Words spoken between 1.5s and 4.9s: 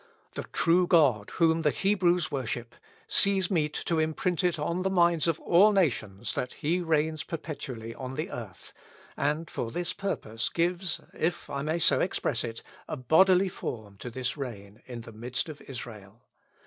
the Hebrews worship, sees meet to imprint it on the